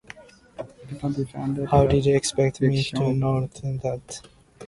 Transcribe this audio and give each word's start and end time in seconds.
How 1.69 1.85
did 1.85 2.05
they 2.05 2.15
expect 2.15 2.59
me 2.59 2.83
to 2.85 3.13
know 3.13 3.45
to 3.45 3.61
do 3.61 3.77
that? 3.83 4.27